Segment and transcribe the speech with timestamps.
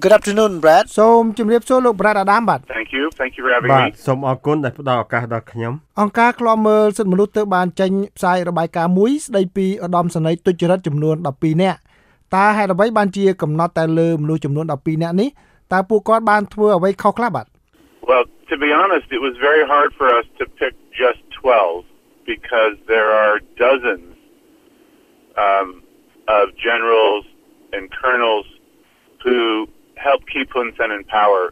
[0.00, 3.92] Good afternoon Brad សូមជម្រាបសួរលោក Brad Adam បាទ Thank you thank you for having បាទ me
[4.06, 11.78] សូមអរគុណដែលផ្ដល់ឱកាសដល់ខ្ញុំអង្គការឃ្លាំមើលសិទ្ធិមនុស្សទើបបានចេញផ្សាយរបាយការណ៍មួយស្ដីពីឧត្តមសេនីយ៍ទុច្ចរិតចំនួន12នាក់
[12.34, 15.28] តើហេតុអ្វីបានជាកំណត់តែលើមនុស្សចំនួន12នាក់នេះ
[15.72, 17.46] តើពួកគាត់បានធ្វើអ្វីខុសខ្លះបាទ
[18.10, 21.84] Well to be honest it was very hard for us to pick just 12
[22.32, 23.34] because there are
[23.66, 24.08] dozens
[25.46, 25.68] um,
[26.38, 27.24] of generals
[27.74, 28.46] and colonels
[29.24, 29.38] who
[30.06, 31.42] help keep Hun Sen in power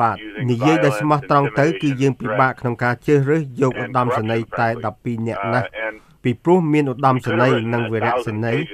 [0.00, 0.16] បាទ
[0.50, 8.64] និយាយដោយស្មោះត្រង់ទៅគឺយើងពិបាកក្នុងការជ្រើសរើសយកឧត្តមសេនីយ៍តែ12នាក់ណាស់ and ពីព្រោះមានឧត្តមសេនីយ៍និងវីរៈសេនីយ៍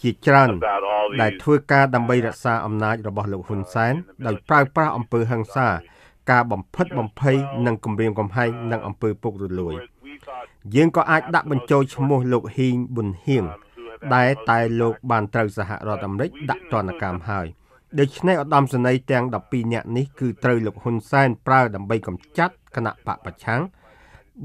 [0.00, 3.94] ជាច្រើន about all ដែល these ធ្វើការដើម្បីរក្សាអំណាចរបស់លោកហ៊ុនសែន
[4.26, 5.68] ដោយប្រើប្រាស់អំពើហិង្សា
[6.30, 7.36] ការបំផិតបំភ័យ
[7.66, 9.74] និងគំរាមកំហែងនិងអំពើពុករលួយ
[10.06, 13.44] we thought យើងក៏អាចដាក់បញ្ចូលឈ្មោះលោកហ៊ីងប៊ុនហៀង
[14.14, 17.46] ដែលតែលោកបានត្រូវសហរដ្ឋអាមេរិកដាក់ទណ្ឌកម្មហើយ
[17.98, 23.60] ដូច្នេះឧត្តមសេនីយ៍ទាំង12នាក់នេះគឺត្រូវលោកហ៊ុនសែនប្រើដើម្បីកម្ចាត់គណៈបកប្រឆាំង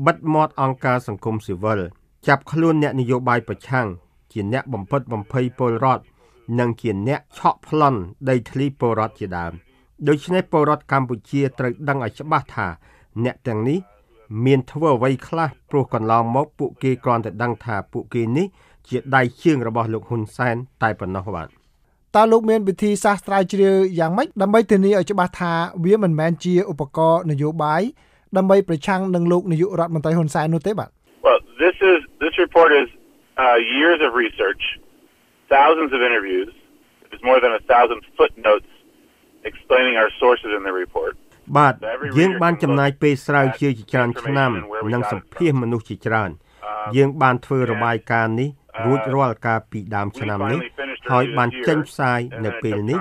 [0.06, 1.80] បិទមាត់អង្គការសង្គមស៊ីវិល
[2.28, 3.88] ចាប់ខ្លួនអ្នកនយោបាយប្រឆាំង
[4.32, 6.04] ជាអ្នកបំផិតបំភ័យពលរដ្ឋ
[6.60, 9.54] និងជាអ្នកឆក់ប្លន់ដីធ្លីពលរដ្ឋជាដើម
[10.08, 12.68] ដូច្នេះពលរដ្ឋកម្ពុជាត្រូវដឹងឲ្យច្បាស់ថា
[13.24, 13.80] អ្នកទាំងនេះ
[14.46, 18.48] មានធ្វើអ្វីខ្លះព្រោះកន្លងមកពួកគេគ្រាន់តែដឹងថាពួកគេនេះ
[18.88, 21.65] ជាដៃជើងរបស់លោកហ៊ុនសែនតែប៉ុណ្ណោះបាទ
[22.16, 25.54] តើលោកមានវិធីសាស្ត្រស្រាវជ្រាវយ៉ាងម៉េចដើម្បីធានាឲ្យច្បាស់ថា
[25.86, 27.82] វាមិនមែនជាឧបករណ៍នយោបាយ
[28.38, 30.90] ដើម្បីប្រឆាំងនឹងលោកនាយករដ្ឋមន្ត្រីហ៊ុនសែននោះទេបាទ
[31.26, 32.88] Well, this is this report is
[33.44, 34.64] uh, years of research,
[35.56, 36.50] thousands of interviews.
[37.10, 38.70] There's more than a thousand footnotes
[39.50, 41.14] explaining our sources in the report.
[41.58, 41.74] បាទ
[42.20, 44.52] យើងបានចំណាយពេលស្រាវជ្រាវជាច្រើនឆ្នាំ
[44.94, 46.30] និងសម្ភាសន៍មនុស្សជាច្រើន
[46.98, 48.50] យើងបានធ្វើរបាយការណ៍នេះ
[48.86, 50.60] រួចរាល់កាលពីដើមឆ្នាំនេះ
[51.12, 53.00] ហើយបានចេញផ្សាយនៅពេលនេះ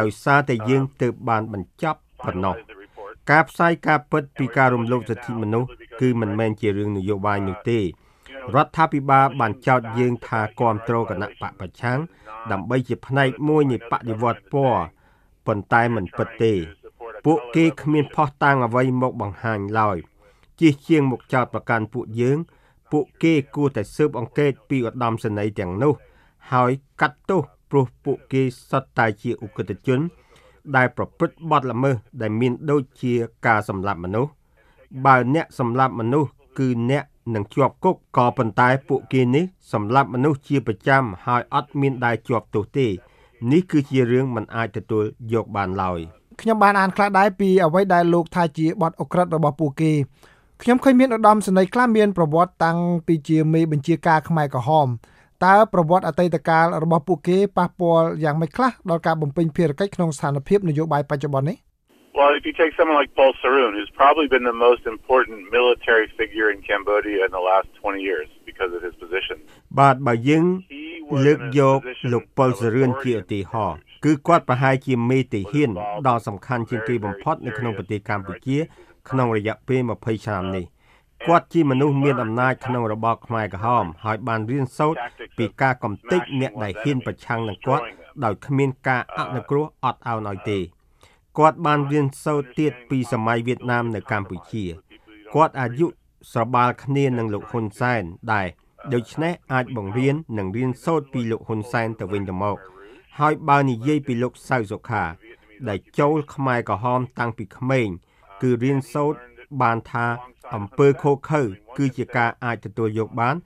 [0.00, 3.12] ដោយសារតែយើងទើបបានបញ្ចប់ប៉ុណ្ណោះ Finalize the report.
[3.30, 5.68] ការផ្សាយការពិតពីការរំលោភសិទ្ធិមនុស្ស
[6.00, 7.82] គឺមិនមែនជារឿងនយោបាយនោះទេរ
[8.64, 11.98] ដ្ឋាភិបាលបានចោទយើងថាគ្រប់គ្រងគណៈបកប្រឆាំង
[12.52, 14.80] ដើម្បីជាផ្នែកមួយនៃបដិវត្តពណ៌
[15.46, 16.54] ប៉ុន្តែមិនពិតទេ
[17.24, 19.96] ពួកគេគ្មានផុសតាំងអ្វីមកបង្ហាញឡើយ
[20.60, 22.38] ជិះជាងមកចោទប្រកាន់ពួកយើង
[22.92, 25.94] ពួកគេគួរតែស៊ើបអង្កេតពីឧត្តមសេនីយ៍ទាំងនោះ
[26.52, 26.70] ហើយ
[27.00, 30.00] កាត់ទោសព្រោះពួកគេសុទ្ធតែជាឧក្រិដ្ឋជន
[30.76, 33.12] ដែលប្រព្រឹត្តបទល្មើសដែលមានដូចជា
[33.46, 34.30] ការសម្លាប់មនុស្ស
[35.06, 42.86] បើអ្នកសម្លាប់មនុស្សគឺអ្នកនឹងជាប់គុកក៏ប៉ុន្តែពួកគេនេះសម្លាប់មនុស្សជាប្រចាំហើយអត់មានដែលជាប់ទោសទេ
[43.52, 46.00] នេះគឺជារឿងមិនអាចទទួលយកបានឡើយ
[46.40, 49.92] ខ្ញុំបានអានខ្លះដែរពីអ្វីដែលលោកថាជាបទអក្រិតរបស់ពួកគេ
[50.62, 54.88] ខ្ញុំឃើញមានឧត្តមសេនីយ៍ខ្លះមានប្រវត្តិតាំងពីជាមេបញ្ជាការខ្មែរក្រហម
[55.44, 61.58] តើប្រវត្តិអតីតកាលរបស់ពួកគេប៉ះពាល់យ៉ាងម៉េចខ្លះដល់ការបំពេញភារកិច្ចក្នុងស្ថានភាពនយោបាយបច្ចុប្បន្ននេះ
[62.18, 66.06] Well, if you take someone like Paul Saroon, who's probably been the most important military
[66.18, 69.36] figure in Cambodia in the last 20 years because of his position.
[69.78, 74.04] បាទបើយើង He was លើក in a យក position លោកប៉ុល of សរឿនជាឧ authority ទាហរណ៍ in the
[74.04, 75.70] គឺគាត់ប្រហែលជាមេទាហាន
[76.08, 78.58] ដ៏សំខាន់ជាងគេបំផុតនៅក្នុងប្រទេសកម្ពុជា
[79.10, 80.64] ក្នុងរយៈពេល20ឆ្នាំនេះ
[81.24, 84.98] គាត់ជាមនុស្សមានអំណាចក្នុងរបបខ្មែរក្រហមហើយបានរៀនសូត្រ
[85.38, 87.84] ពីការកំទេចអ្នកដែលហ៊ានប្រឆាំងនឹងគាត់
[88.24, 90.58] ដោយគ្មានការអនុគ្រោះអត់ឱនឲ្យទេ
[91.38, 94.64] គាត់បានរៀនសូត្រទៀតពីសម័យវៀតណាមនៅកម្ពុជា
[95.34, 95.86] គាត់អាយុ
[96.32, 98.02] ស្របាលគ្នានឹងលោកហ៊ុនសែន
[98.32, 98.46] ដែរ
[98.94, 102.58] ដូច្នេះអាចបង្រៀននិងរៀនសូត្រពីលោកហ៊ុនសែនទៅវិញទៅមក
[103.18, 105.04] ហើយបើនិយាយពីលោកសៅសុខា
[105.68, 107.88] ដែលចូលខ្មែរក្រហមតាំងពីក្មេង
[108.42, 109.20] គឺរៀនសូត្រ
[109.62, 110.06] បានថា
[110.54, 111.42] អំពើខូខើ
[111.76, 113.36] គឺជាការអាចទទួលយកបាន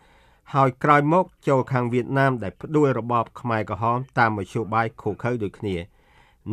[0.54, 5.76] ហើយក្រោយមកចូលខាងវៀតណាមដែលផ្ដួលរបបខ្មែរក្រហមតាមមធ្យោបាយខូខើដូចគ្នា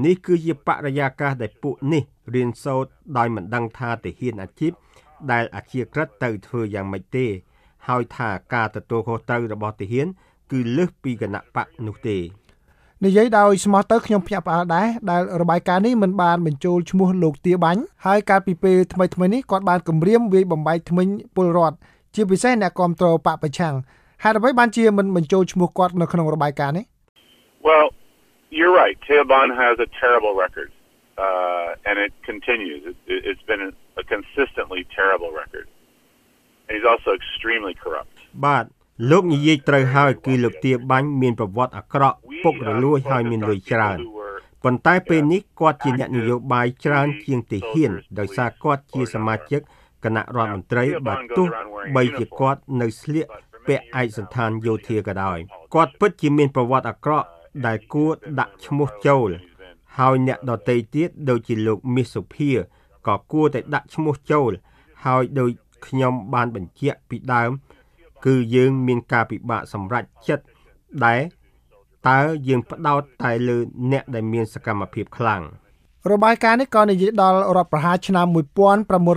[0.04, 2.04] នេះគឺជាបរិយាកាសដែលពួកនេះ
[2.36, 4.72] រៀនសូត្រដោយមិនដឹងថាទាហានអាជីព
[5.32, 7.26] ដែលអាជាក្រិតទៅធ្វើយ៉ាងម៉េចទេ
[7.88, 10.08] ហើយថាការទទួលខុសត្រូវរបស់ទាហាន
[10.52, 12.18] គឺលើសពីគណៈបកនោះទេ
[13.06, 21.78] និយាយដោយស្មោះទៅខ្ញុំភ្ញាក់ផ្អើលដែរដែលរបាយការណ៍នេះមិនបានបញ្ចូលឈ្មោះលោកទាបាញ់ហើយកាលពីពេលថ្មីថ្មីៗនេះគាត់បានគម្រាមវាយបំបែកថ្មិញពលរដ្ឋ
[22.16, 23.76] ជាពិសេសអ្នកគ្រប់គ្រងបកប្រឆាំង
[24.24, 26.86] ហេតុអ្វីបានជាមិនបញ្ចូលឈ្មោះគាត់នៅក្នុងរបាយការណ៍នេះ
[27.68, 27.88] Well,
[28.58, 28.98] you're right.
[29.08, 30.72] Teobon has a terrible record,
[31.26, 32.82] uh, and it continues.
[32.92, 33.72] It, it, it's been a,
[34.02, 35.68] a consistently terrible record.
[36.66, 38.16] And he's also extremely corrupt.
[38.46, 38.66] បាទ
[39.10, 44.00] លោកនិយាយត្រូវហើយគឺលោកទាបាញ់មានប្រវត្តិអាក្រក់ពុករលួយហើយមានលុយច្រើន
[44.64, 49.62] ប៉ុន្តែពេលនេះគាត់ជាអ្នកនយោបាយច្រើនជាងទាហាន ដោយសារគាត់ជាសមាជិក
[50.04, 51.48] គណៈរដ្ឋមន្ត្រីបើទោះ
[51.96, 53.26] បីជាគាត់នៅស្លៀក
[53.68, 55.38] ពាក់ឯកសណ្ឋានយោធាក៏ដោយ
[55.76, 57.28] គាត់ពិតជាមានប្រវត្តិអាក្រក់
[57.66, 59.30] ដែលគួរដាក់ឈ្មោះចូល
[59.98, 62.52] ហើយអ្នកដទៃទៀតដូចជាលោកមាសសុភា
[63.08, 64.52] ក៏គួរតែដាក់ឈ្មោះចូល
[65.06, 65.52] ហើយដោយ
[65.88, 67.52] ខ្ញុំបានបញ្ជាក់ពីដើម
[68.28, 70.44] គឺយើងមានការពិបាកសម្រេចចិត្ត
[71.06, 71.22] ដែរ
[72.10, 73.58] តើយើងផ្ដោតតែលើ
[73.92, 75.42] អ្នកដែលមានសកម្មភាពខ្លាំង
[76.12, 78.26] របាយការណ៍នេះក៏និយាយដល់រដ្ឋប្រហារឆ្នាំ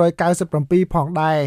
[0.02, 1.38] 1997ផងដែរ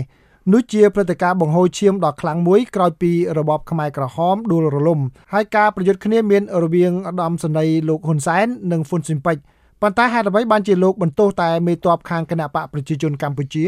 [0.53, 4.99] នោះជាព្រឹត្តិការណ៍បង្ហូរឈាមដ៏ខ្លាំងមួយក្រោយពីរបបខ្មែរក្រហមដួលរលំ
[5.33, 9.37] ហើយការប្រយុទ្ធគ្នាមានរវាងឧត្តមសេនីយ៍លោកហ៊ុនសែននិងហ្វុនស៊ិនប៉ិច
[9.81, 13.63] ប៉ុន្តែហេតុអ្វីបានជាលោកបន្ទោសតែមេតបខាងគណៈបកប្រជាជនកម្ពុជា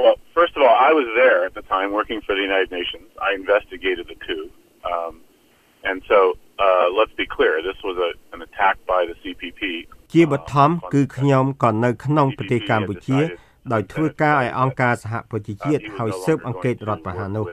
[0.00, 3.08] Well first of all I was there at the time working for the United Nations
[3.28, 4.44] I investigated the coup
[4.92, 5.12] um
[5.88, 6.18] and so
[6.64, 9.60] uh let's be clear this was a an attack by the CPP
[10.12, 13.18] ជាបឋមគឺខ្ញុំក៏នៅក្នុងប្រទេសកម្ពុជា
[13.72, 17.46] ដោយធ្វើការឲ្យអង្គការសហប្រជាជាតិហើយស៊ើបអង្កេតរដ្ឋប្រហារនោះ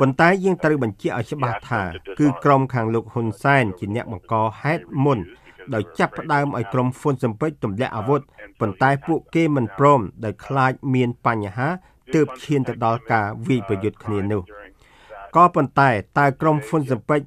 [0.00, 1.82] ប៉ុន្តែយើងត្រូវបញ្ជាក់ឲ្យច្បាស់ថា
[2.18, 5.18] គឺក្រុមខាងលោកហ៊ុនសែនជាអ្នកបង្កហេតុមុន
[5.74, 8.20] ដោយចាប់ផ្ដើមឲ្យក្រុមហ្វុនសំពេចទម្លាក់អាវុធ
[8.60, 11.68] ប៉ុន្តែពួកគេមិនព្រមដោយខ្លាចមានបញ្ហា
[12.14, 14.42] ទើបឈានទៅដល់ការវាយប្រយុទ្ធគ្នានោះ
[15.36, 17.20] ក៏ប៉ុន្តែតើក្រុមហ្វុនសំពេច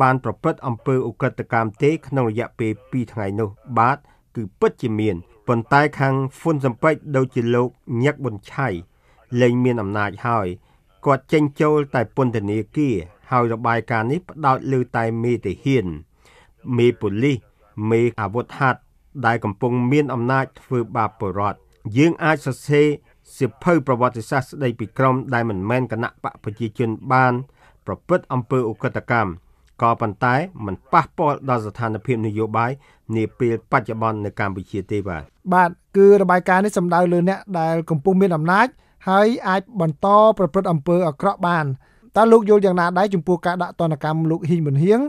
[0.00, 3.48] បានប្រព្រឹត្តអំពើឧក្រិដ្ឋកម្មទេក្នុងរយៈពេល2ថ្ងៃនោះ
[3.78, 3.98] បាទ
[4.36, 5.16] គឺពិតជាមាន
[5.48, 7.68] ប៉ុន្តែខាងហ្វុនសំពេចដូចជាលោក
[8.04, 8.68] ញឹកប៊ុនឆៃ
[9.40, 10.46] លែងមានអំណាចហើយ
[11.04, 12.96] គាត់ចេញចូលតែពន្ធនាគារ
[13.30, 15.86] ហើយរបាយការណ៍នេះផ្ដោតលើតែមេទាហាន
[16.76, 17.38] មេប៉ូលីស
[17.90, 18.80] មេអាវុធហត្ថ
[19.26, 21.58] ដែលកំពុងមានអំណាចធ្វើបាបពលរដ្ឋ
[21.96, 22.86] យើងអាចសរសេរ
[23.38, 27.32] សិភៅប្រវត្តិសាស្ត្រស្ដីពីក្រុមដែលមិនមែនគណៈបកប្រជាជនបាន
[27.86, 29.30] ប្រព្រឹត្តអំពើឧក្រិដ្ឋកម្ម
[29.82, 30.34] ក៏ប៉ុន្តែ
[30.64, 32.70] มันប៉ះពាល់ដល់ស្ថានភាពនយោបាយ
[33.16, 35.22] នាពេលបច្ចុប្បន្ននៅកម្ពុជាទេបាទ
[35.54, 38.66] បាទគឺរបាយការណ៍នេះសំដៅលើអ្នកដែលកំពុងមានអំណាច
[39.08, 40.06] ហើយអាចបន្ត
[40.38, 41.64] ប្រព្រឹត្តអំពើអាក្រក់បាន
[42.16, 45.00] តើលោកយល់យ៉ាងណាដែរចំពោះការដាក់ទណ្ឌកម្មលោកហ៊ីងប៊ុនហៀង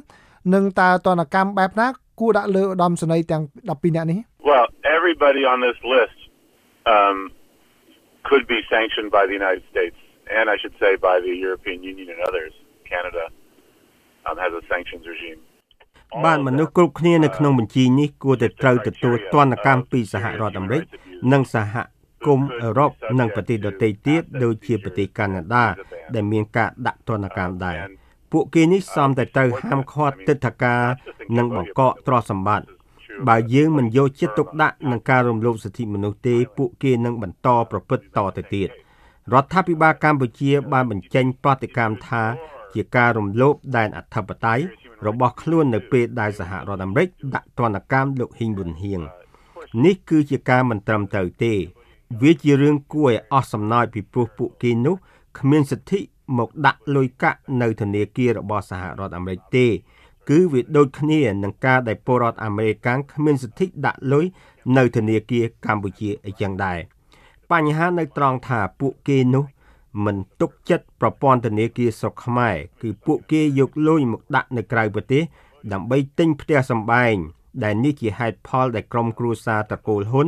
[0.53, 1.87] និងតើទណ្ឌកម្មបែបណា
[2.19, 4.19] គួរដាក់លើឧត្តមសេនីយ៍ទាំង12នាក់នេះ
[4.49, 6.17] Well everybody on this list
[6.95, 7.17] um
[8.29, 9.97] could be sanctioned by the United States
[10.37, 12.53] and I should say by the European Union and others
[12.91, 13.25] Canada
[14.27, 15.41] um, has a sanctions regime
[16.25, 20.83] បានមនុស្សគ្រប់គ្នានៅក្នុងបញ្ជីនេះគួរតែត្រូវទទួលទណ្ឌកម្មពីសហរដ្ឋអាមេរិក
[21.31, 21.75] និងសហ
[22.25, 25.65] គមន៍អឺរ៉ុបនិងប្រទេសដទៃទៀតដូចជាប្រទេសកាណាដា
[26.15, 27.77] ដែលមានការដាក់ទណ្ឌកម្មដែរ
[28.31, 30.83] ពួកគេនេះសមតែត្រូវហាមឃាត់ទឹកធការ
[31.37, 32.67] និងបង្កកទ្រព្យសម្បត្តិ
[33.27, 38.69] បើយើងមិនយកចិត្តទុកដាក់នឹងការរំលោភសិទ្ធិមនុស្សទេពួកគេនឹងបន្តប្រព្រឹត្តតទៅទៀត
[39.33, 42.23] រដ្ឋាភិបាលកម្ពុជាបានបញ្ចេញប្រតិកម្មថា
[42.73, 44.63] ជាការរំលោភដែនអធិបតេយ្យ
[45.07, 49.01] របស់ខ្លួននៅពេលដែលសហរដ្ឋអាមេរិកដាក់ទណ្ឌកម្មលោកហ៊ីងប៊ុនហៀង
[49.85, 51.53] នេះគឺជាការមិនត្រឹមត្រូវទេ
[52.21, 54.95] វាជារឿងគួរឲ្យអស់សំណើចពីព្រោះពួកគេនោះ
[55.39, 55.99] គ្មានសិទ្ធិ
[56.37, 59.67] មកដាក់លុយកាក់នៅធនាគាររបស់សហរដ្ឋអាមេរិកទេ
[60.31, 64.25] គឺវាដូចគ្នានឹងការដែលពលរដ្ឋអាមេរិកគ្មានសិទ្ធិដាក់លុយ
[64.77, 66.79] នៅធនាគារកម្ពុជាអញ្ចឹងដែរ
[67.51, 69.45] បញ្ហានៅត្រង់ថាពួកគេនោះ
[70.05, 75.23] មិនទុកចិត្តប្រព័ន្ធធនាគារស្រុកខ្មែរគឺពួកគេយកលុយមកដាក់នៅក្រៅប្រទេស
[75.73, 77.15] ដើម្បីទិញផ្ទះសម្បែង
[77.63, 80.27] ដែលនេះជាហេតុផលដែលក្រុមគ្រួសារតកូលហ៊ុន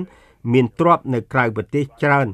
[0.53, 2.27] មានទ្រព្យនៅក្រៅប្រទេសច្រើន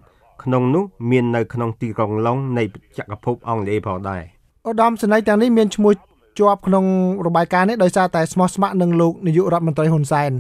[0.44, 2.64] ក្នុងនោះមាននៅក្នុងទីក្រុងឡុងនៃ
[2.98, 4.24] ចក្រភពអង់គ្លេសផងដែរ
[4.68, 5.94] ឧត្តមសេនីយ៍ទាំងនេះមានឈ្មោះ
[6.40, 6.86] ជាប់ក្នុង
[7.28, 10.32] របាយការណ៍នេះដោយសារតែស្មោះស្ម័គ្រនឹងលោកនាយករដ្ឋមន្ត្រីហ៊ុនសែន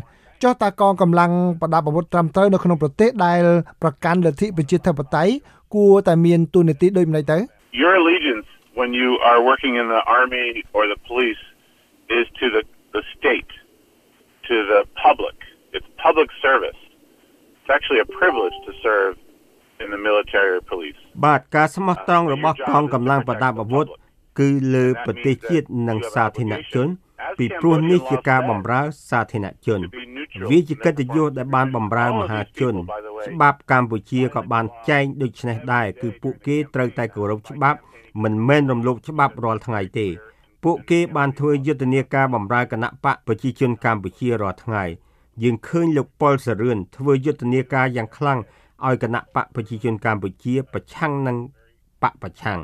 [0.43, 1.31] ចុះតើកងកម្លាំង
[1.61, 3.41] ប្រដាប់អាវុធត្រឹមត្រូវនៅក្នុងប្រទេសដែល
[3.83, 5.33] ប្រកាន់លទ្ធិប្រជាធិបតេយ្យ
[5.75, 7.37] គួរតែមានទូនាទីដូចម្តេចទៅ
[7.81, 8.47] Your allegiance
[8.79, 11.43] when you are working in the army or the police
[12.17, 12.63] is to the
[12.95, 13.51] the state
[14.49, 15.37] to the public
[15.75, 16.79] it's public service
[17.57, 19.13] it's actually a privilege to serve
[19.83, 23.85] in the military or police បាទការស្មោះត្រង់របស់កងកម្លាំងប្រដាប់អាវុធ
[24.39, 26.87] គឺលើប្រទេសជាតិនិងសាធារណជន
[27.37, 29.81] ពីព្រោះនេះជាការបម្រើសាធារណជន
[30.49, 37.79] វាជាកិត្តិយសដែលបានបម្រើមហាជនច្បាប់កម្ពុជាក៏បានចែងដូចនេះដែរគឺពួកគេត្រូវតែគោរពច្បាប់
[38.23, 40.07] មិនមែនរំលោភច្បាប់រាល់ថ្ងៃទេ
[40.63, 44.83] ពួកគេបានធ្វើយុទ្ធនាការបម្រើគណៈបកប្រជាជនកម្ពុជារាល់ថ្ងៃ
[45.43, 48.39] យើងឃើញលោកប៉ុលសរឿនធ្វើយុទ្ធនាការយ៉ាងខ្លាំង
[48.87, 51.37] ឲ្យគណៈបកប្រជាជនកម្ពុជា ប្រឆាំងនឹង
[52.03, 52.59] បកប្រឆាំង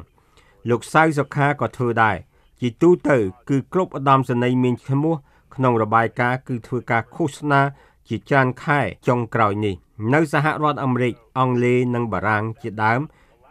[0.69, 2.17] លោកសៅសុខាក៏ធ្វើដែរ
[2.61, 3.17] ជាទូទៅ
[3.49, 5.15] គឺគ្រប់ឧត្តមសេនីយ៍មានឈ្មោះ
[5.55, 7.61] ក្នុងរបាយការណ៍គឺធ្វើការឃោសនា
[8.09, 9.75] ជាច្រើនខែចុងក្រោយនេះ
[10.13, 13.01] នៅសហរដ្ឋអាមេរិកអង់គ្លេសនិងបារាំងជាដើម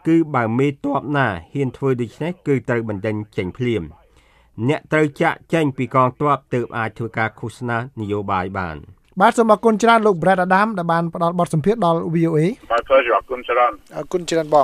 [0.07, 3.83] គឺបើមេតបណាហ៊ានធ្វើដូច្នេះគឺត្រូវបណ្ដេញចេញភ្លាម
[4.67, 8.77] អ្នកត្រូវចាក់ចេញពីកងទ័ពទើបអាចធ្វើការឃោសនានយោបាយបាន
[9.21, 12.39] បាទសូមអរគុណច្រើនលោក Brad Adam ដែលបានផ្ដល់បទសម្ភាសន៍ដល់ VOA
[12.71, 14.63] My pleasure អរគុណច្រើនអរគុណច្រើនបង